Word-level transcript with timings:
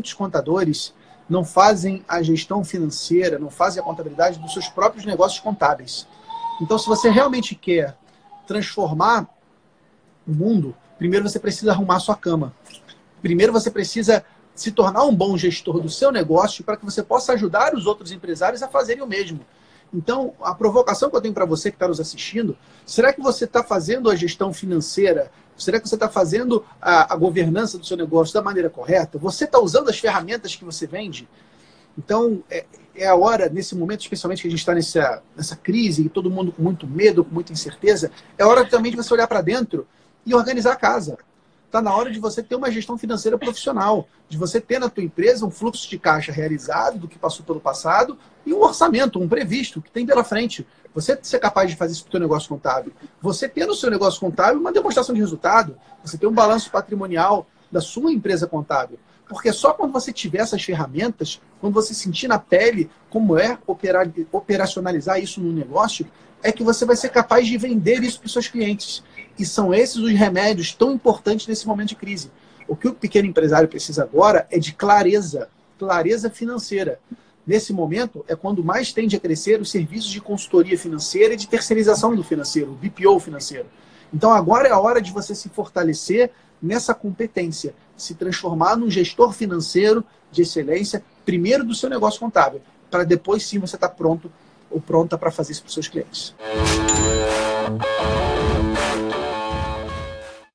muitos 0.00 0.14
contadores 0.14 0.94
não 1.28 1.44
fazem 1.44 2.02
a 2.08 2.22
gestão 2.22 2.64
financeira, 2.64 3.38
não 3.38 3.50
fazem 3.50 3.82
a 3.82 3.84
contabilidade 3.84 4.38
dos 4.38 4.52
seus 4.54 4.66
próprios 4.68 5.04
negócios 5.04 5.40
contábeis. 5.40 6.06
Então, 6.60 6.78
se 6.78 6.86
você 6.86 7.10
realmente 7.10 7.54
quer 7.54 7.96
transformar 8.46 9.28
o 10.26 10.32
mundo, 10.32 10.74
primeiro 10.98 11.28
você 11.28 11.38
precisa 11.38 11.70
arrumar 11.70 11.96
a 11.96 12.00
sua 12.00 12.16
cama. 12.16 12.54
Primeiro 13.20 13.52
você 13.52 13.70
precisa 13.70 14.24
se 14.54 14.72
tornar 14.72 15.04
um 15.04 15.14
bom 15.14 15.36
gestor 15.36 15.80
do 15.80 15.88
seu 15.90 16.10
negócio 16.10 16.64
para 16.64 16.76
que 16.78 16.84
você 16.84 17.02
possa 17.02 17.34
ajudar 17.34 17.74
os 17.74 17.86
outros 17.86 18.10
empresários 18.10 18.62
a 18.62 18.68
fazerem 18.68 19.02
o 19.02 19.06
mesmo. 19.06 19.40
Então, 19.92 20.32
a 20.40 20.54
provocação 20.54 21.10
que 21.10 21.16
eu 21.16 21.20
tenho 21.20 21.34
para 21.34 21.44
você 21.44 21.70
que 21.70 21.76
está 21.76 21.88
nos 21.88 22.00
assistindo, 22.00 22.56
será 22.86 23.12
que 23.12 23.20
você 23.20 23.44
está 23.44 23.62
fazendo 23.62 24.10
a 24.10 24.16
gestão 24.16 24.52
financeira? 24.52 25.30
Será 25.60 25.80
que 25.80 25.88
você 25.88 25.94
está 25.94 26.08
fazendo 26.08 26.64
a, 26.80 27.12
a, 27.12 27.16
governança 27.16 27.78
do 27.78 27.86
seu 27.86 27.96
negócio 27.96 28.34
da 28.34 28.42
maneira 28.42 28.70
correta? 28.70 29.18
Você 29.18 29.44
está 29.44 29.60
usando 29.60 29.88
as 29.88 29.98
ferramentas 29.98 30.56
que 30.56 30.64
você 30.64 30.86
vende? 30.86 31.28
Então, 31.96 32.42
é, 32.50 32.64
é 32.94 33.06
a 33.06 33.14
hora, 33.14 33.48
nesse 33.48 33.74
momento, 33.74 34.00
especialmente 34.00 34.42
que 34.42 34.48
a 34.48 34.50
gente 34.50 34.60
está 34.60 34.74
nessa, 34.74 35.22
nessa 35.36 35.56
crise, 35.56 36.06
e 36.06 36.08
todo 36.08 36.30
mundo 36.30 36.52
com 36.52 36.62
muito 36.62 36.86
medo, 36.86 37.24
com 37.24 37.34
muita 37.34 37.52
incerteza, 37.52 38.10
é 38.38 38.44
hora 38.44 38.64
também 38.64 38.90
de 38.90 38.96
você 38.96 39.12
olhar 39.12 39.26
para 39.26 39.40
dentro 39.40 39.86
e 40.24 40.34
organizar 40.34 40.72
a 40.72 40.76
casa. 40.76 41.18
Está 41.70 41.80
na 41.80 41.94
hora 41.94 42.10
de 42.10 42.18
você 42.18 42.42
ter 42.42 42.56
uma 42.56 42.68
gestão 42.68 42.98
financeira 42.98 43.38
profissional, 43.38 44.08
de 44.28 44.36
você 44.36 44.60
ter 44.60 44.80
na 44.80 44.90
tua 44.90 45.04
empresa 45.04 45.46
um 45.46 45.52
fluxo 45.52 45.88
de 45.88 46.00
caixa 46.00 46.32
realizado 46.32 46.98
do 46.98 47.06
que 47.06 47.16
passou 47.16 47.46
pelo 47.46 47.60
passado 47.60 48.18
e 48.44 48.52
um 48.52 48.60
orçamento, 48.60 49.20
um 49.20 49.28
previsto 49.28 49.80
que 49.80 49.88
tem 49.88 50.04
pela 50.04 50.24
frente. 50.24 50.66
Você 50.92 51.16
ser 51.22 51.38
capaz 51.38 51.70
de 51.70 51.76
fazer 51.76 51.92
isso 51.92 52.02
para 52.02 52.08
o 52.08 52.12
seu 52.14 52.20
negócio 52.20 52.48
contábil. 52.48 52.92
Você 53.22 53.48
ter 53.48 53.66
no 53.66 53.74
seu 53.76 53.88
negócio 53.88 54.18
contábil 54.18 54.58
uma 54.58 54.72
demonstração 54.72 55.14
de 55.14 55.20
resultado. 55.20 55.78
Você 56.04 56.18
ter 56.18 56.26
um 56.26 56.32
balanço 56.32 56.72
patrimonial 56.72 57.46
da 57.70 57.80
sua 57.80 58.10
empresa 58.10 58.48
contábil. 58.48 58.98
Porque 59.30 59.52
só 59.52 59.72
quando 59.72 59.92
você 59.92 60.12
tiver 60.12 60.38
essas 60.38 60.60
ferramentas, 60.60 61.40
quando 61.60 61.72
você 61.72 61.94
sentir 61.94 62.26
na 62.26 62.36
pele 62.36 62.90
como 63.08 63.38
é 63.38 63.56
operar, 63.64 64.10
operacionalizar 64.32 65.22
isso 65.22 65.40
no 65.40 65.52
negócio, 65.52 66.04
é 66.42 66.50
que 66.50 66.64
você 66.64 66.84
vai 66.84 66.96
ser 66.96 67.10
capaz 67.10 67.46
de 67.46 67.56
vender 67.56 68.02
isso 68.02 68.18
para 68.18 68.26
os 68.26 68.32
seus 68.32 68.48
clientes. 68.48 69.04
E 69.38 69.46
são 69.46 69.72
esses 69.72 69.98
os 69.98 70.10
remédios 70.10 70.74
tão 70.74 70.90
importantes 70.90 71.46
nesse 71.46 71.64
momento 71.64 71.90
de 71.90 71.94
crise. 71.94 72.28
O 72.66 72.74
que 72.74 72.88
o 72.88 72.92
pequeno 72.92 73.28
empresário 73.28 73.68
precisa 73.68 74.02
agora 74.02 74.48
é 74.50 74.58
de 74.58 74.72
clareza, 74.72 75.48
clareza 75.78 76.28
financeira. 76.28 76.98
Nesse 77.46 77.72
momento 77.72 78.24
é 78.26 78.34
quando 78.34 78.64
mais 78.64 78.92
tende 78.92 79.14
a 79.14 79.20
crescer 79.20 79.60
os 79.60 79.70
serviços 79.70 80.10
de 80.10 80.20
consultoria 80.20 80.76
financeira 80.76 81.34
e 81.34 81.36
de 81.36 81.46
terceirização 81.46 82.16
do 82.16 82.24
financeiro, 82.24 82.72
o 82.72 82.74
BPO 82.74 83.20
financeiro. 83.20 83.66
Então 84.12 84.32
agora 84.32 84.68
é 84.68 84.72
a 84.72 84.78
hora 84.78 85.00
de 85.00 85.12
você 85.12 85.34
se 85.34 85.48
fortalecer 85.48 86.30
nessa 86.60 86.94
competência, 86.94 87.74
se 87.96 88.14
transformar 88.14 88.76
num 88.76 88.90
gestor 88.90 89.32
financeiro 89.32 90.04
de 90.30 90.42
excelência, 90.42 91.02
primeiro 91.24 91.64
do 91.64 91.74
seu 91.74 91.88
negócio 91.88 92.20
contábil, 92.20 92.60
para 92.90 93.04
depois 93.04 93.44
sim 93.44 93.58
você 93.58 93.76
estar 93.76 93.88
tá 93.88 93.94
pronto 93.94 94.30
ou 94.70 94.80
pronta 94.80 95.18
para 95.18 95.30
fazer 95.30 95.52
isso 95.52 95.62
para 95.62 95.68
os 95.68 95.74
seus 95.74 95.88
clientes. 95.88 96.34